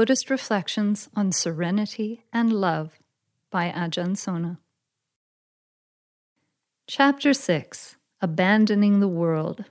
[0.00, 2.98] Buddhist Reflections on Serenity and Love
[3.50, 4.58] by Ajahn Sona.
[6.86, 9.66] Chapter 6 Abandoning the World.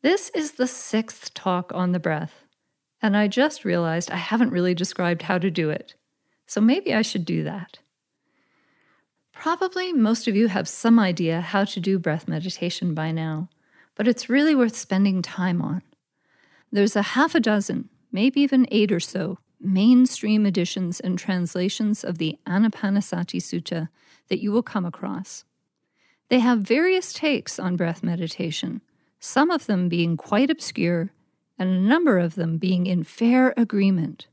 [0.00, 2.44] This is the sixth talk on the breath,
[3.02, 5.94] and I just realized I haven't really described how to do it,
[6.46, 7.80] so maybe I should do that.
[9.34, 13.50] Probably most of you have some idea how to do breath meditation by now,
[13.94, 15.82] but it's really worth spending time on.
[16.72, 22.16] There's a half a dozen maybe even eight or so, mainstream editions and translations of
[22.16, 23.90] the Anapanasati Sutta
[24.28, 25.44] that you will come across.
[26.30, 28.80] They have various takes on breath meditation,
[29.20, 31.10] some of them being quite obscure,
[31.58, 34.28] and a number of them being in fair agreement.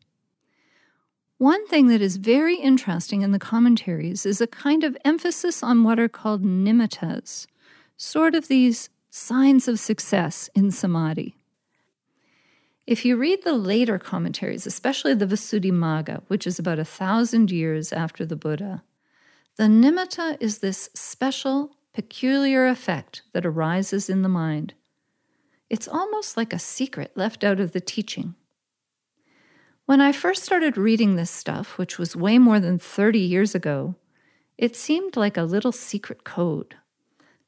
[1.38, 5.84] One thing that is very interesting in the commentaries is a kind of emphasis on
[5.84, 7.48] what are called nimittas,
[7.98, 11.36] sort of these signs of success in samadhi.
[12.86, 17.94] If you read the later commentaries, especially the Visuddhimagga, which is about a thousand years
[17.94, 18.84] after the Buddha,
[19.56, 24.74] the nimitta is this special, peculiar effect that arises in the mind.
[25.70, 28.36] It's almost like a secret left out of the teaching.
[29.86, 33.96] When I first started reading this stuff, which was way more than 30 years ago,
[34.58, 36.76] it seemed like a little secret code.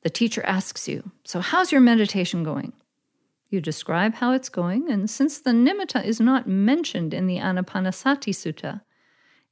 [0.03, 2.73] The teacher asks you, So, how's your meditation going?
[3.55, 8.33] You describe how it's going, and since the nimitta is not mentioned in the Anapanasati
[8.33, 8.81] Sutta,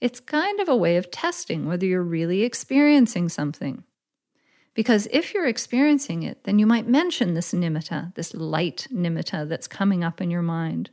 [0.01, 3.85] it's kind of a way of testing whether you're really experiencing something.
[4.73, 9.69] Because if you're experiencing it, then you might mention this nimitta, this light nimitta that's
[9.69, 10.89] coming up in your mind.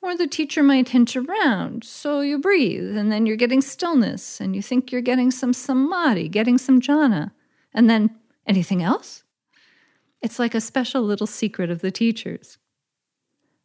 [0.00, 4.54] Or the teacher might hint around, so you breathe, and then you're getting stillness, and
[4.54, 7.32] you think you're getting some samadhi, getting some jhana.
[7.74, 8.14] And then,
[8.46, 9.24] anything else?
[10.22, 12.58] It's like a special little secret of the teachers.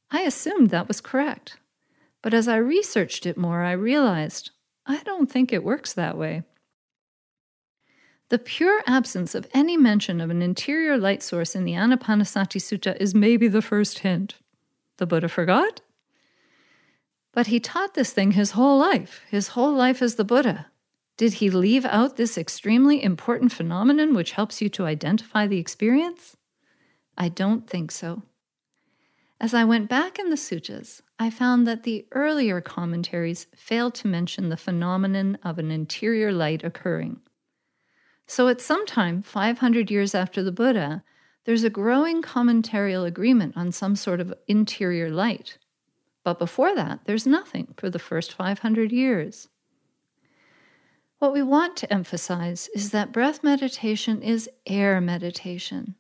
[0.09, 1.57] I assumed that was correct,
[2.22, 4.51] but as I researched it more, I realized
[4.85, 6.44] I don't think it works that way.
[8.29, 12.97] The pure absence of any mention of an interior light source in the Anapanasati Sutta
[13.00, 14.35] is maybe the first hint.
[14.97, 15.81] The Buddha forgot?
[17.34, 20.68] But he taught this thing his whole life, his whole life as the Buddha.
[21.18, 26.37] Did he leave out this extremely important phenomenon which helps you to identify the experience?
[27.18, 28.24] I don't think so.
[29.40, 34.08] As I went back in the suttas, I found that the earlier commentaries failed to
[34.08, 37.22] mention the phenomenon of an interior light occurring.
[38.26, 41.04] So, at some time, 500 years after the Buddha,
[41.46, 45.58] there's a growing commentarial agreement on some sort of interior light.
[46.24, 49.48] But before that, there's nothing for the first 500 years.
[51.20, 55.96] What we want to emphasize is that breath meditation is air meditation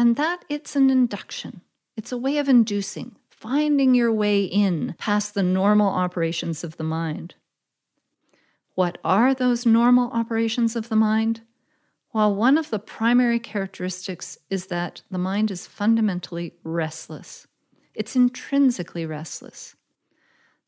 [0.00, 1.60] and that it's an induction.
[1.94, 6.84] It's a way of inducing, finding your way in past the normal operations of the
[6.84, 7.34] mind.
[8.74, 11.42] What are those normal operations of the mind?
[12.12, 17.46] While one of the primary characteristics is that the mind is fundamentally restless,
[17.92, 19.76] it's intrinsically restless.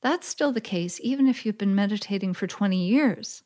[0.02, 3.42] That's still the case even if you've been meditating for 20 years.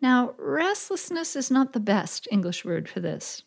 [0.00, 3.42] Now, restlessness is not the best English word for this.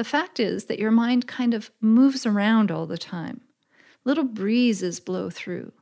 [0.00, 3.42] The fact is that your mind kind of moves around all the time.
[4.02, 5.72] Little breezes blow through.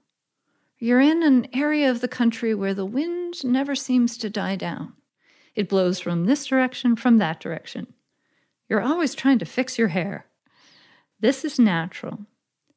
[0.76, 4.94] You're in an area of the country where the wind never seems to die down.
[5.54, 7.94] It blows from this direction, from that direction.
[8.68, 10.26] You're always trying to fix your hair.
[11.20, 12.26] This is natural.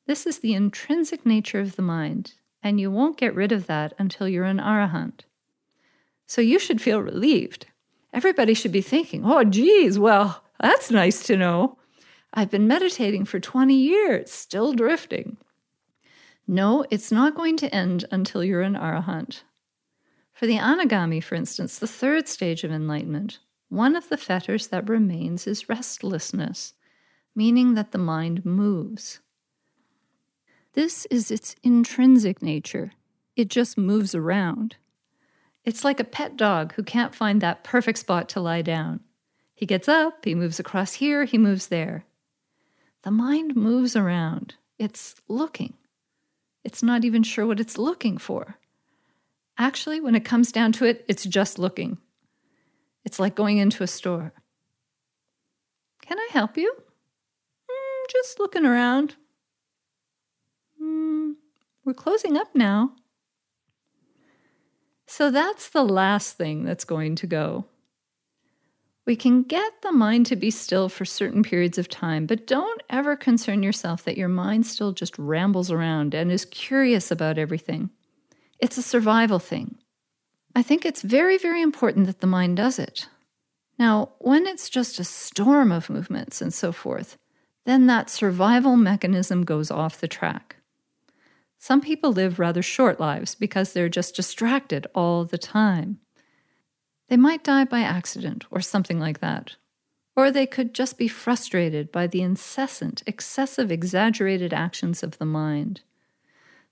[0.05, 3.93] This is the intrinsic nature of the mind, and you won't get rid of that
[3.97, 5.21] until you're an arahant.
[6.27, 7.65] So you should feel relieved.
[8.13, 11.77] Everybody should be thinking, oh, geez, well, that's nice to know.
[12.33, 15.37] I've been meditating for 20 years, still drifting.
[16.47, 19.41] No, it's not going to end until you're an arahant.
[20.33, 24.89] For the anagami, for instance, the third stage of enlightenment, one of the fetters that
[24.89, 26.73] remains is restlessness,
[27.35, 29.19] meaning that the mind moves.
[30.73, 32.91] This is its intrinsic nature.
[33.35, 34.77] It just moves around.
[35.63, 39.01] It's like a pet dog who can't find that perfect spot to lie down.
[39.61, 42.03] He gets up, he moves across here, he moves there.
[43.03, 44.55] The mind moves around.
[44.79, 45.75] It's looking.
[46.63, 48.57] It's not even sure what it's looking for.
[49.59, 51.99] Actually, when it comes down to it, it's just looking.
[53.05, 54.33] It's like going into a store.
[56.01, 56.73] Can I help you?
[56.73, 59.13] Mm, just looking around.
[60.81, 61.35] Mm,
[61.85, 62.93] we're closing up now.
[65.05, 67.65] So that's the last thing that's going to go.
[69.05, 72.83] We can get the mind to be still for certain periods of time, but don't
[72.89, 77.89] ever concern yourself that your mind still just rambles around and is curious about everything.
[78.59, 79.77] It's a survival thing.
[80.55, 83.07] I think it's very, very important that the mind does it.
[83.79, 87.17] Now, when it's just a storm of movements and so forth,
[87.65, 90.57] then that survival mechanism goes off the track.
[91.57, 96.00] Some people live rather short lives because they're just distracted all the time.
[97.11, 99.57] They might die by accident or something like that.
[100.15, 105.81] Or they could just be frustrated by the incessant, excessive, exaggerated actions of the mind.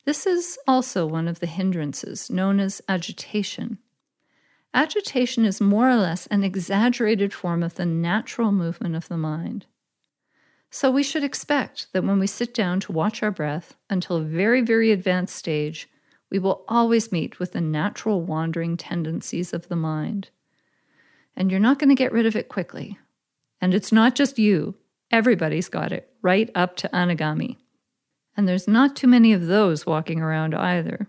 [0.05, 3.79] This is also one of the hindrances known as agitation.
[4.73, 9.65] Agitation is more or less an exaggerated form of the natural movement of the mind.
[10.71, 14.23] So we should expect that when we sit down to watch our breath until a
[14.23, 15.89] very, very advanced stage,
[16.29, 20.29] we will always meet with the natural wandering tendencies of the mind.
[21.35, 22.99] And you're not going to get rid of it quickly.
[23.61, 24.75] And it's not just you,
[25.11, 27.57] everybody's got it, right up to anagami.
[28.37, 31.07] And there's not too many of those walking around either.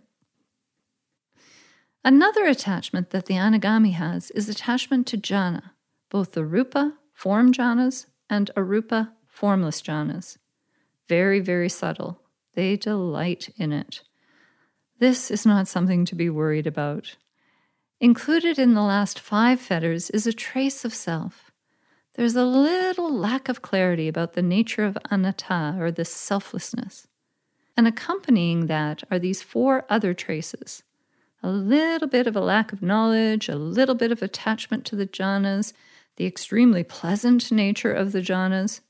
[2.04, 5.72] Another attachment that the anagami has is attachment to jhana,
[6.08, 10.38] both the rupa, form jhanas, and arupa, formless jhanas.
[11.08, 12.22] Very, very subtle.
[12.54, 14.02] They delight in it.
[15.00, 17.16] This is not something to be worried about.
[18.00, 21.50] Included in the last five fetters is a trace of self.
[22.14, 27.08] There's a little lack of clarity about the nature of anatta, or this selflessness.
[27.78, 30.82] And accompanying that are these four other traces
[31.42, 35.06] a little bit of a lack of knowledge, a little bit of attachment to the
[35.06, 35.72] jhanas,
[36.16, 38.80] the extremely pleasant nature of the jhanas.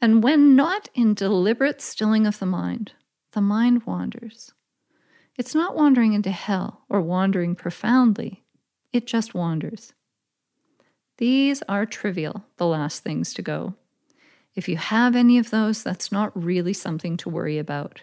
[0.00, 2.92] And when not in deliberate stilling of the mind,
[3.32, 4.54] the mind wanders.
[5.40, 8.44] It's not wandering into hell or wandering profoundly,
[8.92, 9.94] it just wanders.
[11.16, 13.74] These are trivial, the last things to go.
[14.54, 18.02] If you have any of those, that's not really something to worry about.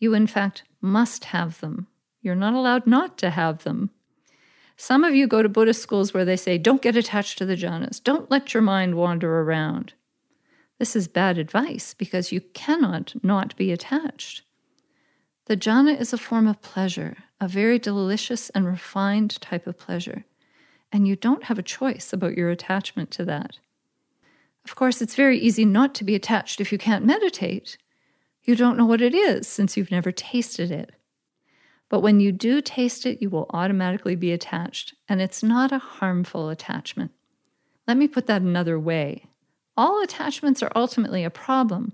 [0.00, 1.86] You, in fact, must have them.
[2.20, 3.90] You're not allowed not to have them.
[4.76, 7.54] Some of you go to Buddhist schools where they say, don't get attached to the
[7.54, 9.92] jhanas, don't let your mind wander around.
[10.80, 14.42] This is bad advice because you cannot not be attached.
[15.46, 20.24] The jhana is a form of pleasure, a very delicious and refined type of pleasure,
[20.92, 23.58] and you don't have a choice about your attachment to that.
[24.64, 27.76] Of course, it's very easy not to be attached if you can't meditate.
[28.44, 30.92] You don't know what it is since you've never tasted it.
[31.88, 35.78] But when you do taste it, you will automatically be attached, and it's not a
[35.78, 37.10] harmful attachment.
[37.88, 39.26] Let me put that another way
[39.76, 41.92] all attachments are ultimately a problem,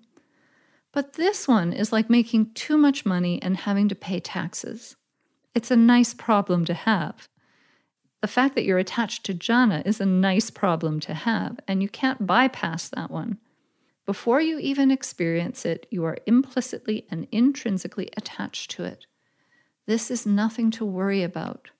[0.98, 4.96] but this one is like making too much money and having to pay taxes.
[5.54, 7.28] It's a nice problem to have.
[8.20, 11.88] The fact that you're attached to jhana is a nice problem to have, and you
[11.88, 13.38] can't bypass that one.
[14.06, 19.06] Before you even experience it, you are implicitly and intrinsically attached to it.
[19.86, 21.70] This is nothing to worry about.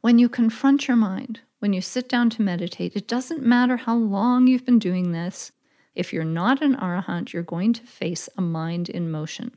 [0.00, 3.94] When you confront your mind, when you sit down to meditate, it doesn't matter how
[3.94, 5.52] long you've been doing this.
[5.94, 9.52] If you're not an arahant, you're going to face a mind in motion.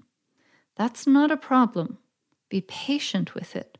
[0.76, 1.98] That's not a problem.
[2.50, 3.78] Be patient with it.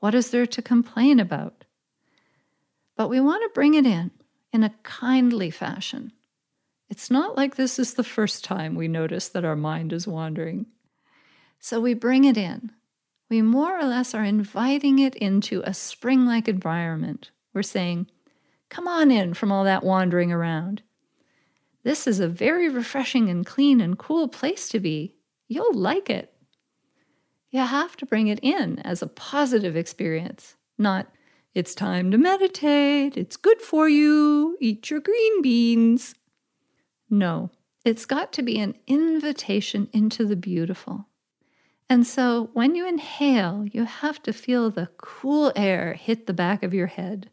[0.00, 1.64] What is there to complain about?
[2.96, 4.10] But we want to bring it in
[4.52, 6.12] in a kindly fashion.
[6.88, 10.66] It's not like this is the first time we notice that our mind is wandering.
[11.58, 12.70] So we bring it in.
[13.28, 17.30] We more or less are inviting it into a spring like environment.
[17.52, 18.08] We're saying,
[18.68, 20.82] Come on in from all that wandering around.
[21.86, 25.14] This is a very refreshing and clean and cool place to be.
[25.46, 26.32] You'll like it.
[27.50, 31.06] You have to bring it in as a positive experience, not,
[31.54, 36.16] it's time to meditate, it's good for you, eat your green beans.
[37.08, 37.52] No,
[37.84, 41.06] it's got to be an invitation into the beautiful.
[41.88, 46.64] And so when you inhale, you have to feel the cool air hit the back
[46.64, 47.30] of your head.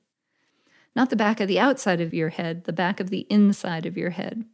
[0.95, 3.97] Not the back of the outside of your head, the back of the inside of
[3.97, 4.45] your head.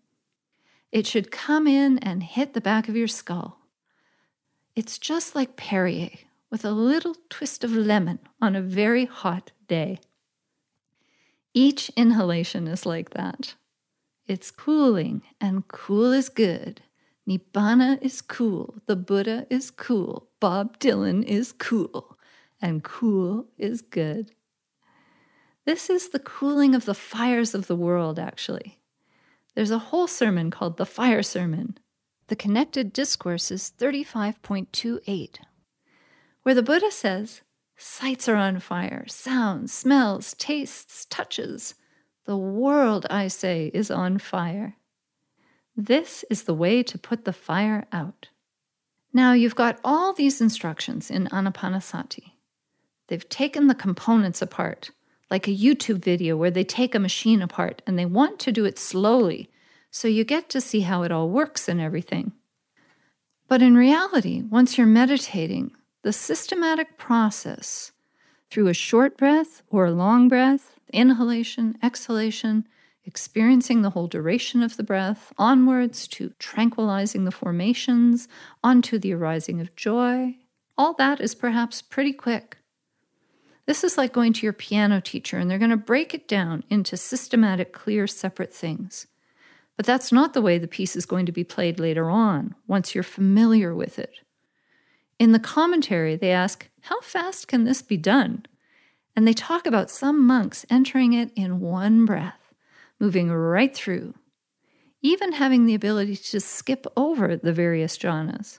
[0.91, 3.59] It should come in and hit the back of your skull.
[4.75, 6.11] It's just like Perrier
[6.49, 9.99] with a little twist of lemon on a very hot day.
[11.53, 13.55] Each inhalation is like that.
[14.27, 16.81] It's cooling, and cool is good.
[17.27, 18.75] Nibbana is cool.
[18.85, 20.29] The Buddha is cool.
[20.39, 22.17] Bob Dylan is cool.
[22.61, 24.31] And cool is good.
[25.69, 28.79] This is the cooling of the fires of the world, actually.
[29.53, 31.77] There's a whole sermon called the Fire Sermon
[32.25, 35.37] the connected discourse is 35.28,
[36.41, 37.41] where the Buddha says,
[37.77, 41.75] Sights are on fire, sounds, smells, tastes, touches.
[42.25, 44.75] The world, I say, is on fire.
[45.77, 48.29] This is the way to put the fire out.
[49.13, 52.31] Now you've got all these instructions in Anapanasati.
[53.07, 54.89] They've taken the components apart,
[55.29, 58.65] like a YouTube video where they take a machine apart and they want to do
[58.65, 59.49] it slowly
[59.91, 62.31] so you get to see how it all works and everything.
[63.47, 65.71] But in reality, once you're meditating,
[66.03, 67.91] the systematic process
[68.49, 72.67] through a short breath or a long breath, inhalation, exhalation,
[73.05, 78.27] experiencing the whole duration of the breath, onwards to tranquilizing the formations,
[78.63, 80.35] onto the arising of joy,
[80.77, 82.58] all that is perhaps pretty quick.
[83.69, 86.63] This is like going to your piano teacher and they're going to break it down
[86.71, 89.05] into systematic, clear, separate things.
[89.77, 92.95] But that's not the way the piece is going to be played later on, once
[92.95, 94.21] you're familiar with it.
[95.19, 98.47] In the commentary, they ask, How fast can this be done?
[99.15, 102.55] And they talk about some monks entering it in one breath,
[102.99, 104.15] moving right through,
[105.03, 108.57] even having the ability to skip over the various jhanas.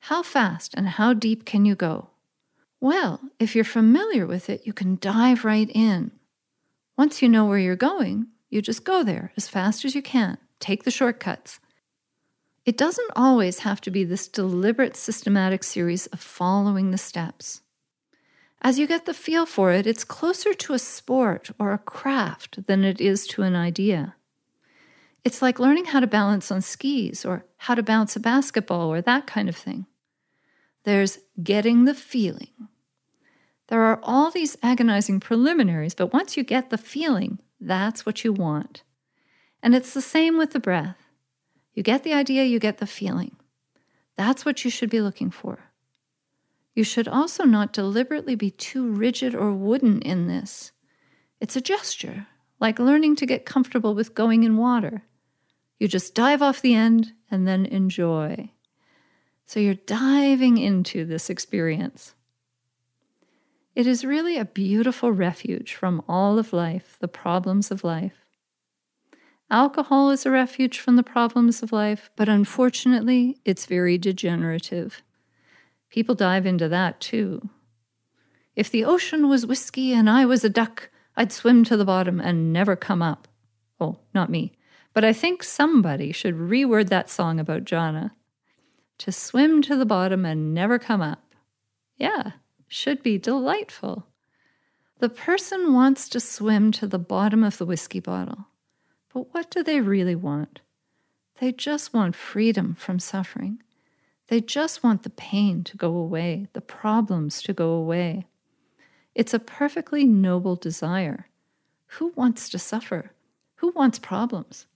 [0.00, 2.10] How fast and how deep can you go?
[2.84, 6.10] Well, if you're familiar with it, you can dive right in.
[6.98, 10.36] Once you know where you're going, you just go there as fast as you can,
[10.60, 11.60] take the shortcuts.
[12.66, 17.62] It doesn't always have to be this deliberate, systematic series of following the steps.
[18.60, 22.66] As you get the feel for it, it's closer to a sport or a craft
[22.66, 24.14] than it is to an idea.
[25.24, 29.00] It's like learning how to balance on skis or how to bounce a basketball or
[29.00, 29.86] that kind of thing.
[30.82, 32.50] There's getting the feeling.
[33.74, 38.32] There are all these agonizing preliminaries, but once you get the feeling, that's what you
[38.32, 38.84] want.
[39.64, 40.94] And it's the same with the breath.
[41.72, 43.34] You get the idea, you get the feeling.
[44.14, 45.72] That's what you should be looking for.
[46.76, 50.70] You should also not deliberately be too rigid or wooden in this.
[51.40, 52.28] It's a gesture,
[52.60, 55.02] like learning to get comfortable with going in water.
[55.80, 58.52] You just dive off the end and then enjoy.
[59.46, 62.14] So you're diving into this experience.
[63.74, 68.24] It is really a beautiful refuge from all of life, the problems of life.
[69.50, 75.02] Alcohol is a refuge from the problems of life, but unfortunately, it's very degenerative.
[75.90, 77.50] People dive into that too.
[78.54, 82.20] If the ocean was whiskey and I was a duck, I'd swim to the bottom
[82.20, 83.26] and never come up.
[83.80, 84.56] Oh, not me.
[84.92, 88.12] But I think somebody should reword that song about jhana.
[88.98, 91.34] To swim to the bottom and never come up.
[91.96, 92.32] Yeah,
[92.74, 94.04] should be delightful.
[94.98, 98.48] The person wants to swim to the bottom of the whiskey bottle.
[99.12, 100.60] But what do they really want?
[101.38, 103.62] They just want freedom from suffering.
[104.26, 108.26] They just want the pain to go away, the problems to go away.
[109.14, 111.28] It's a perfectly noble desire.
[111.98, 113.12] Who wants to suffer?
[113.56, 114.66] Who wants problems?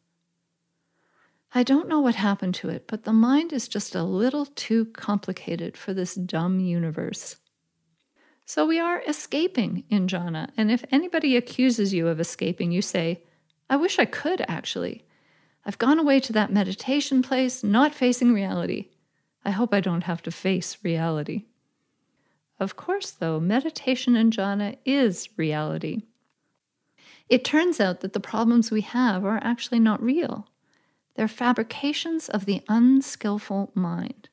[1.53, 4.85] I don't know what happened to it, but the mind is just a little too
[4.85, 7.39] complicated for this dumb universe.
[8.49, 10.49] So we are escaping in jhana.
[10.57, 13.21] And if anybody accuses you of escaping, you say,
[13.69, 15.05] I wish I could actually.
[15.67, 18.89] I've gone away to that meditation place, not facing reality.
[19.45, 21.45] I hope I don't have to face reality.
[22.59, 26.05] Of course, though, meditation in jhana is reality.
[27.29, 30.49] It turns out that the problems we have are actually not real.
[31.17, 34.31] They're fabrications of the unskillful mind,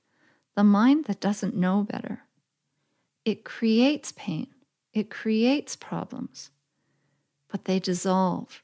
[0.55, 2.25] the mind that doesn't know better
[3.25, 4.48] it creates pain,
[4.94, 6.51] it creates problems,
[7.50, 8.62] but they dissolve.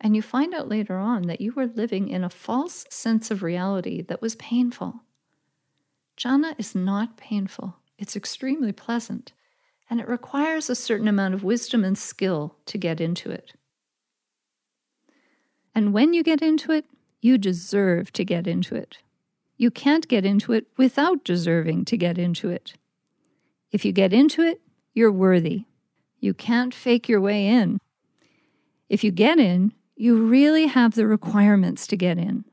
[0.00, 3.42] And you find out later on that you were living in a false sense of
[3.42, 5.02] reality that was painful.
[6.16, 9.32] Jhana is not painful, it's extremely pleasant,
[9.90, 13.54] and it requires a certain amount of wisdom and skill to get into it.
[15.74, 16.86] And when you get into it,
[17.20, 18.98] you deserve to get into it.
[19.56, 22.74] You can't get into it without deserving to get into it.
[23.72, 24.60] If you get into it,
[24.94, 25.64] you're worthy.
[26.20, 27.78] You can't fake your way in.
[28.88, 32.44] If you get in, you really have the requirements to get in.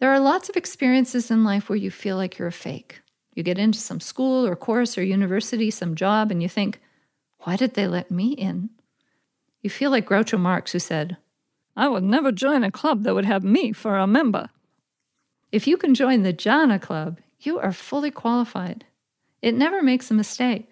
[0.00, 3.00] There are lots of experiences in life where you feel like you're a fake.
[3.34, 6.80] You get into some school or course or university, some job, and you think,
[7.40, 8.70] why did they let me in?
[9.62, 11.16] You feel like Groucho Marx, who said,
[11.76, 14.50] I would never join a club that would have me for a member.
[15.50, 18.84] If you can join the Jhana Club, you are fully qualified.
[19.42, 20.70] It never makes a mistake.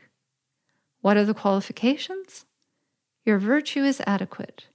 [1.00, 2.44] What are the qualifications?
[3.26, 4.66] Your virtue is adequate.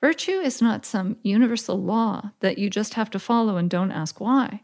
[0.00, 4.20] Virtue is not some universal law that you just have to follow and don't ask
[4.20, 4.62] why.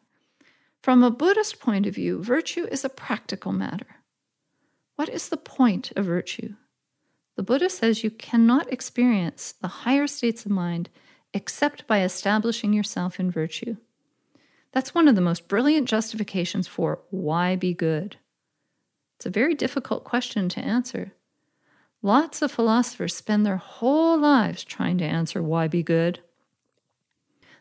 [0.82, 3.86] From a Buddhist point of view, virtue is a practical matter.
[4.96, 6.54] What is the point of virtue?
[7.36, 10.90] The Buddha says you cannot experience the higher states of mind
[11.32, 13.76] except by establishing yourself in virtue.
[14.72, 18.18] That's one of the most brilliant justifications for why be good.
[19.24, 21.14] It's a very difficult question to answer.
[22.02, 26.20] Lots of philosophers spend their whole lives trying to answer why be good.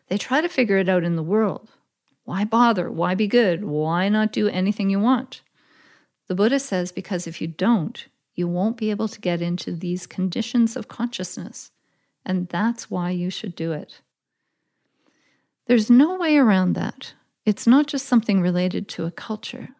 [0.08, 1.70] They try to figure it out in the world.
[2.24, 2.90] Why bother?
[2.90, 3.64] Why be good?
[3.64, 5.40] Why not do anything you want?
[6.26, 10.06] The Buddha says because if you don't, you won't be able to get into these
[10.06, 11.70] conditions of consciousness,
[12.26, 14.02] and that's why you should do it.
[15.64, 17.14] There's no way around that.
[17.46, 19.70] It's not just something related to a culture.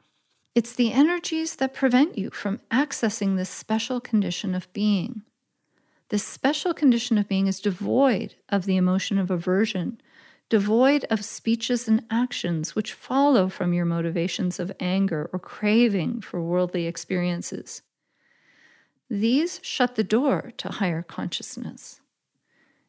[0.54, 5.22] It's the energies that prevent you from accessing this special condition of being.
[6.10, 10.00] This special condition of being is devoid of the emotion of aversion,
[10.48, 16.40] devoid of speeches and actions which follow from your motivations of anger or craving for
[16.40, 17.82] worldly experiences.
[19.10, 22.00] These shut the door to higher consciousness.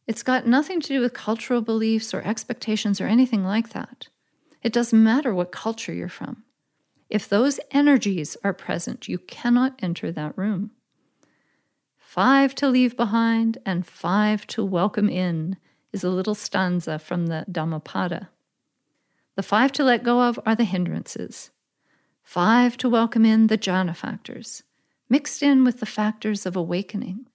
[0.06, 4.10] It's got nothing to do with cultural beliefs or expectations or anything like that.
[4.62, 6.45] It doesn't matter what culture you're from.
[7.10, 10.72] If those energies are present, you cannot enter that room.
[11.98, 15.58] Five to leave behind and five to welcome in
[15.92, 18.30] is a little stanza from the Dhammapada.
[19.36, 21.52] The five to let go of are the hindrances,
[22.24, 24.64] five to welcome in the jhana factors,
[25.10, 27.28] mixed in with the factors of awakening.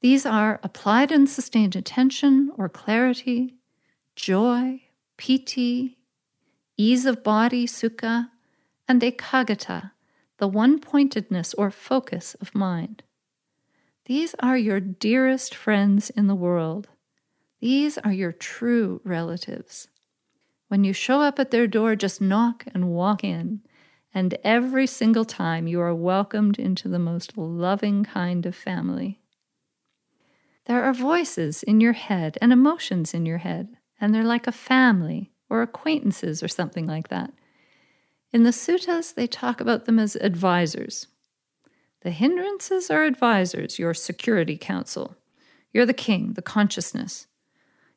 [0.00, 3.56] These are applied and sustained attention or clarity,
[4.14, 4.82] joy,
[5.18, 5.98] piti,
[6.78, 8.30] ease of body, sukha,
[8.88, 9.92] and ekaggata,
[10.38, 13.02] the one pointedness or focus of mind.
[14.06, 16.88] These are your dearest friends in the world.
[17.60, 19.88] These are your true relatives.
[20.68, 23.62] When you show up at their door, just knock and walk in,
[24.12, 29.20] and every single time you are welcomed into the most loving kind of family.
[30.66, 34.52] There are voices in your head and emotions in your head, and they're like a
[34.52, 37.32] family or acquaintances or something like that.
[38.36, 41.06] In the suttas, they talk about them as advisors.
[42.02, 45.16] The hindrances are advisors, your security council.
[45.72, 47.28] You're the king, the consciousness.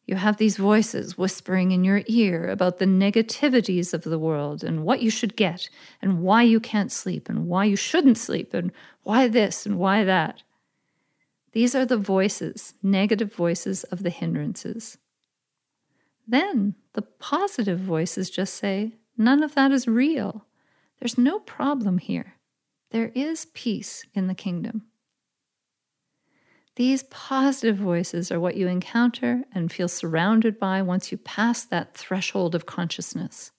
[0.06, 4.86] You have these voices whispering in your ear about the negativities of the world and
[4.86, 5.70] what you should get
[6.02, 8.72] and why you can't sleep and why you shouldn't sleep and
[9.04, 10.44] why this and why that.
[11.52, 15.00] These are the voices, negative voices of the hindrances.
[16.26, 20.46] Then the positive voices just say, None of that is real.
[21.00, 22.36] There's no problem here.
[22.92, 24.84] There is peace in the kingdom.
[26.78, 31.98] These positive voices are what you encounter and feel surrounded by once you pass that
[31.98, 33.52] threshold of consciousness.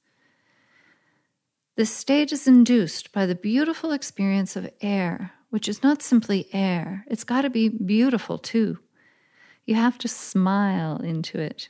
[1.76, 7.04] This stage is induced by the beautiful experience of air, which is not simply air,
[7.08, 8.78] it's got to be beautiful too.
[9.66, 11.68] You have to smile into it.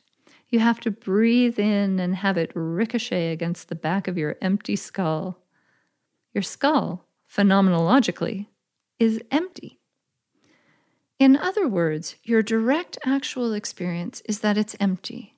[0.51, 4.75] You have to breathe in and have it ricochet against the back of your empty
[4.75, 5.39] skull.
[6.35, 8.49] Your skull, phenomenologically,
[8.99, 9.79] is empty.
[11.21, 15.37] In other words, your direct actual experience is that it's empty.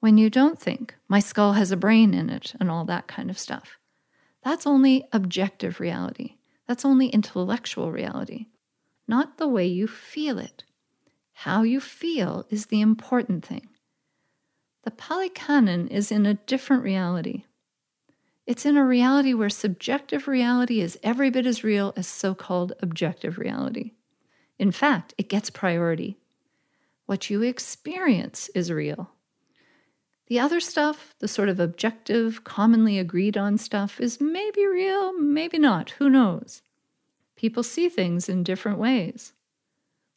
[0.00, 3.30] When you don't think, my skull has a brain in it, and all that kind
[3.30, 3.78] of stuff,
[4.44, 6.36] that's only objective reality.
[6.68, 8.46] That's only intellectual reality,
[9.08, 10.64] not the way you feel it.
[11.32, 13.68] How you feel is the important thing.
[14.84, 17.44] The Pali Canon is in a different reality.
[18.46, 22.72] It's in a reality where subjective reality is every bit as real as so called
[22.80, 23.92] objective reality.
[24.58, 26.16] In fact, it gets priority.
[27.06, 29.10] What you experience is real.
[30.28, 35.58] The other stuff, the sort of objective, commonly agreed on stuff, is maybe real, maybe
[35.58, 36.62] not, who knows?
[37.36, 39.32] People see things in different ways.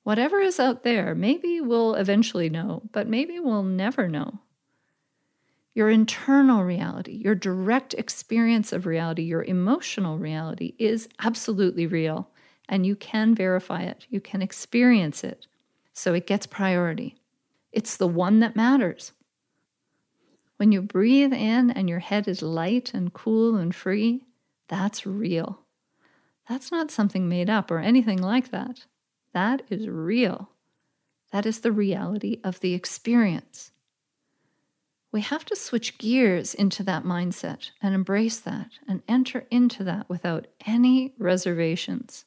[0.03, 4.39] Whatever is out there, maybe we'll eventually know, but maybe we'll never know
[5.73, 12.29] your internal reality, your direct experience of reality, your emotional reality is absolutely real.
[12.67, 15.47] And you can verify it, you can experience it.
[15.93, 17.15] So it gets priority.
[17.71, 19.13] It's the one that matters.
[20.57, 24.25] When you breathe in and your head is light and cool and free,
[24.67, 25.61] that's real.
[26.47, 28.85] That's not something made up or anything like that.
[29.33, 30.49] That is real.
[31.31, 33.70] That is the reality of the experience
[35.11, 40.07] we have to switch gears into that mindset and embrace that and enter into that
[40.09, 42.25] without any reservations.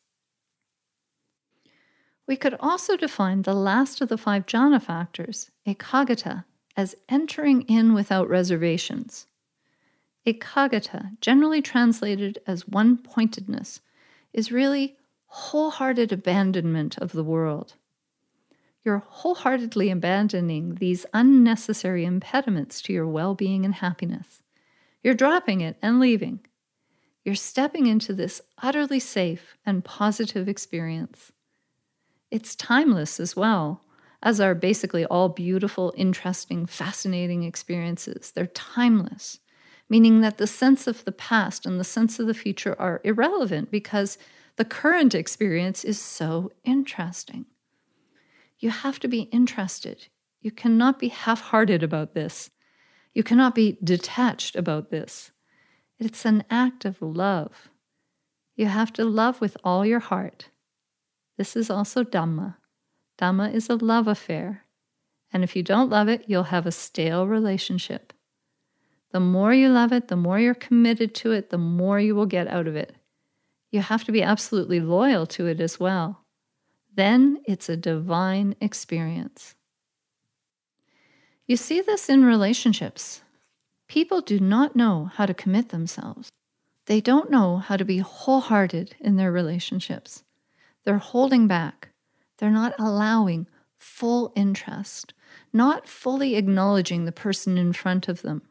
[2.27, 6.45] We could also define the last of the five jhana factors, ekaggata,
[6.77, 9.27] as entering in without reservations.
[10.27, 13.81] Ekaggata, generally translated as one pointedness,
[14.33, 17.75] is really wholehearted abandonment of the world.
[18.85, 24.43] You're wholeheartedly abandoning these unnecessary impediments to your well being and happiness.
[25.03, 26.41] You're dropping it and leaving.
[27.25, 31.33] You're stepping into this utterly safe and positive experience.
[32.31, 33.83] It's timeless as well,
[34.23, 38.33] as are basically all beautiful, interesting, fascinating experiences.
[38.33, 39.39] They're timeless,
[39.89, 43.71] meaning that the sense of the past and the sense of the future are irrelevant
[43.71, 44.19] because
[44.57, 47.47] the current experience is so interesting.
[48.65, 50.09] You have to be interested.
[50.41, 52.51] You cannot be half hearted about this.
[53.13, 55.33] You cannot be detached about this.
[55.99, 57.69] It's an act of love.
[58.57, 60.49] You have to love with all your heart.
[61.37, 62.57] This is also Dhamma.
[63.19, 64.65] Dhamma is a love affair.
[65.31, 68.15] And if you don't love it, you'll have a stale relationship.
[69.13, 72.25] The more you love it, the more you're committed to it, the more you will
[72.25, 72.97] get out of it.
[73.71, 76.24] You have to be absolutely loyal to it as well.
[76.95, 79.55] Then it's a divine experience.
[81.47, 83.23] You see this in relationships.
[83.89, 86.31] People do not know how to commit themselves.
[86.87, 90.23] They don't know how to be wholehearted in their relationships.
[90.85, 91.89] They're holding back.
[92.39, 95.15] They're not allowing full interest,
[95.53, 98.43] not fully acknowledging the person in front of them.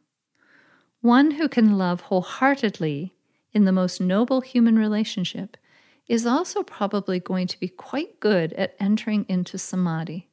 [1.02, 3.14] One who can love wholeheartedly
[3.52, 5.58] in the most noble human relationship
[6.08, 10.30] is also probably going to be quite good at entering into samadhi.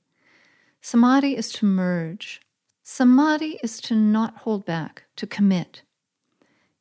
[0.81, 2.41] Samadhi is to merge.
[2.83, 5.83] Samadhi is to not hold back, to commit.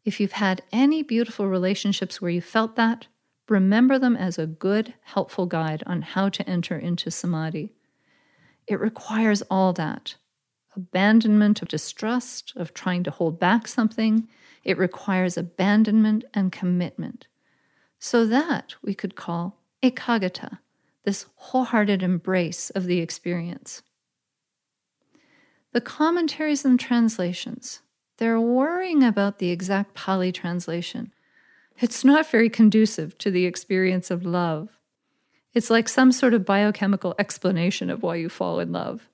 [0.06, 3.08] If you've had any beautiful relationships where you felt that,
[3.47, 7.73] remember them as a good, helpful guide on how to enter into samadhi.
[8.65, 10.15] It requires all that
[10.75, 14.28] abandonment of distrust, of trying to hold back something.
[14.63, 17.28] It requires abandonment and commitment.
[18.00, 20.60] So that we could call ekaggata,
[21.04, 23.84] this wholehearted embrace of the experience.
[25.74, 27.82] The commentaries and translations,
[28.18, 31.14] they're worrying about the exact Pali translation.
[31.78, 34.80] It's not very conducive to the experience of love.
[35.54, 39.10] It's like some sort of biochemical explanation of why you fall in love.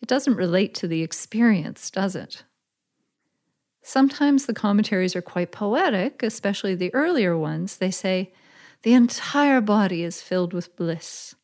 [0.00, 2.44] It doesn't relate to the experience, does it?
[3.88, 7.78] Sometimes the commentaries are quite poetic, especially the earlier ones.
[7.78, 8.34] They say,
[8.82, 11.34] the entire body is filled with bliss.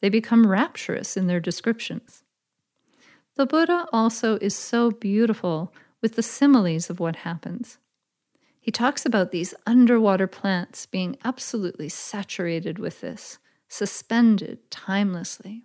[0.00, 2.22] They become rapturous in their descriptions.
[3.34, 7.78] The Buddha also is so beautiful with the similes of what happens.
[8.60, 15.64] He talks about these underwater plants being absolutely saturated with this, suspended timelessly.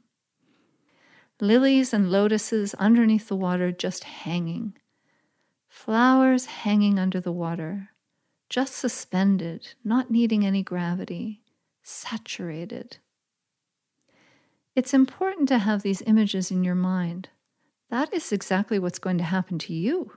[1.39, 4.73] Lilies and lotuses underneath the water just hanging,
[5.83, 7.89] Flowers hanging under the water,
[8.49, 11.41] just suspended, not needing any gravity,
[11.81, 12.97] saturated.
[14.75, 17.29] It's important to have these images in your mind.
[17.89, 20.11] That is exactly what's going to happen to you.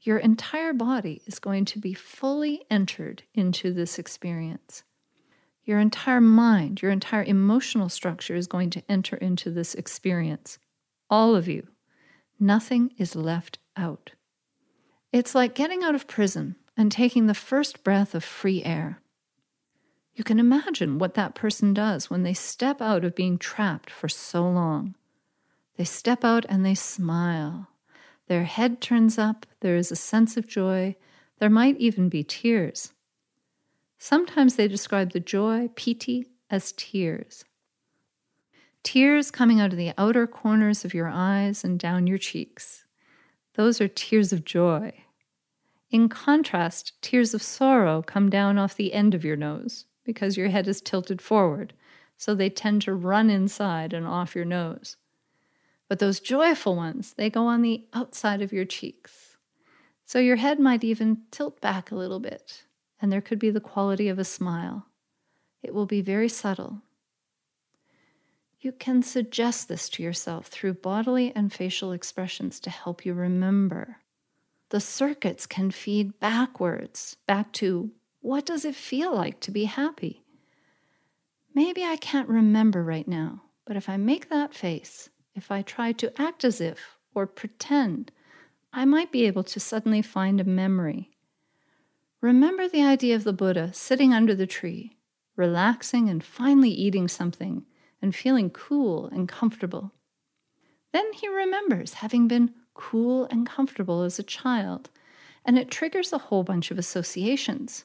[0.00, 4.82] Your entire body is going to be fully entered into this experience.
[5.62, 10.58] Your entire mind, your entire emotional structure is going to enter into this experience.
[11.08, 11.68] All of you.
[12.40, 14.14] Nothing is left out.
[15.12, 19.00] It's like getting out of prison and taking the first breath of free air.
[20.14, 24.08] You can imagine what that person does when they step out of being trapped for
[24.08, 24.94] so long.
[25.76, 27.68] They step out and they smile.
[28.28, 30.94] Their head turns up, there is a sense of joy,
[31.38, 32.92] there might even be tears.
[33.98, 37.44] Sometimes they describe the joy, piti, as tears.
[38.82, 42.84] Tears coming out of the outer corners of your eyes and down your cheeks.
[43.54, 44.92] Those are tears of joy.
[45.90, 50.48] In contrast, tears of sorrow come down off the end of your nose because your
[50.48, 51.74] head is tilted forward,
[52.16, 54.96] so they tend to run inside and off your nose.
[55.88, 59.36] But those joyful ones, they go on the outside of your cheeks.
[60.06, 62.64] So your head might even tilt back a little bit,
[63.00, 64.86] and there could be the quality of a smile.
[65.62, 66.82] It will be very subtle.
[68.60, 73.98] You can suggest this to yourself through bodily and facial expressions to help you remember
[74.70, 80.24] the circuits can feed backwards, back to what does it feel like to be happy?
[81.54, 85.90] Maybe I can't remember right now, but if I make that face, if I try
[85.92, 88.12] to act as if or pretend,
[88.72, 91.10] I might be able to suddenly find a memory.
[92.20, 94.96] Remember the idea of the Buddha sitting under the tree,
[95.34, 97.66] relaxing and finally eating something
[98.02, 99.92] and feeling cool and comfortable.
[100.92, 104.90] Then he remembers having been cool and comfortable as a child,
[105.44, 107.84] and it triggers a whole bunch of associations.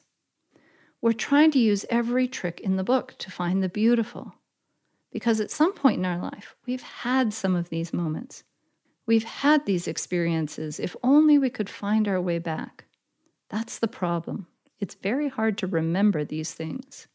[1.00, 4.34] we're trying to use every trick in the book to find the beautiful.
[5.12, 8.42] Because at some point in our life, we've had some of these moments.
[9.06, 10.80] We've had these experiences.
[10.80, 12.84] If only we could find our way back.
[13.48, 14.48] That's the problem.
[14.80, 17.06] It's very hard to remember these things.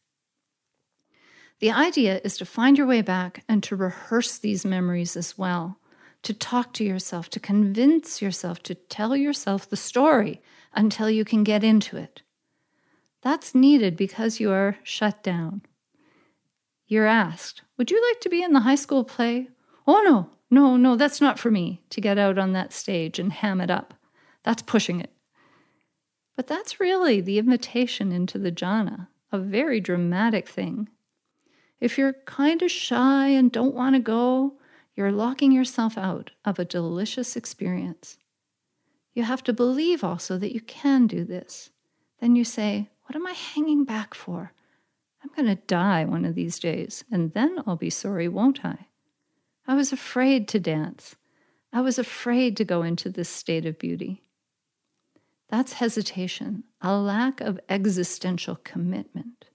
[1.62, 5.78] The idea is to find your way back and to rehearse these memories as well,
[6.24, 10.42] to talk to yourself, to convince yourself, to tell yourself the story
[10.74, 12.22] until you can get into it.
[13.22, 15.62] That's needed because you are shut down.
[16.88, 19.46] You're asked, Would you like to be in the high school play?
[19.86, 23.32] Oh, no, no, no, that's not for me to get out on that stage and
[23.32, 23.94] ham it up.
[24.42, 25.12] That's pushing it.
[26.34, 30.88] But that's really the invitation into the jhana, a very dramatic thing.
[31.82, 34.54] If you're kind of shy and don't want to go,
[34.94, 38.18] you're locking yourself out of a delicious experience.
[39.14, 41.70] You have to believe also that you can do this.
[42.20, 44.52] Then you say, what am I hanging back for?
[45.24, 48.86] I'm going to die one of these days, and then I'll be sorry, won't I?
[49.66, 51.16] I was afraid to dance.
[51.72, 54.22] I was afraid to go into this state of beauty.
[55.48, 59.46] That's hesitation, a lack of existential commitment.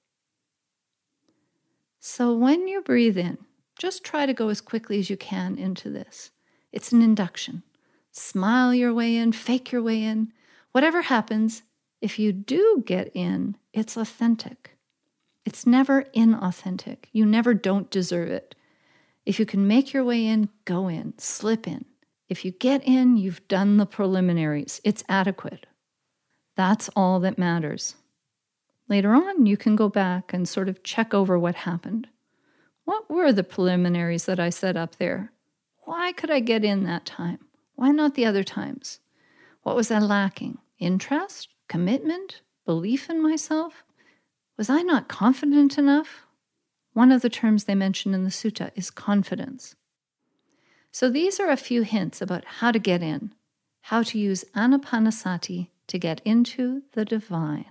[2.00, 3.38] So when you breathe in,
[3.78, 6.32] just try to go as quickly as you can into this.
[6.72, 7.64] It's an induction.
[8.12, 10.32] Smile your way in, fake your way in.
[10.72, 11.64] Whatever happens,
[12.02, 14.78] if you do get in, it's authentic.
[15.46, 17.06] It's never inauthentic.
[17.12, 18.56] You never don't deserve it.
[19.26, 21.86] If you can make your way in, go in, slip in.
[22.30, 24.82] If you get in, you've done the preliminaries.
[24.84, 25.66] It's adequate.
[26.56, 27.96] That's all that matters.
[28.90, 32.08] Later on, you can go back and sort of check over what happened.
[32.86, 35.34] What were the preliminaries that I set up there?
[35.84, 37.40] Why could I get in that time?
[37.76, 39.00] Why not the other times?
[39.64, 40.60] What was I lacking?
[40.80, 41.50] Interest?
[41.68, 42.42] Commitment?
[42.66, 43.84] Belief in myself?
[44.58, 46.26] Was I not confident enough?
[46.94, 49.76] One of the terms they mention in the sutta is confidence.
[50.92, 53.36] So these are a few hints about how to get in,
[53.82, 57.66] how to use anapanasati to get into the divine.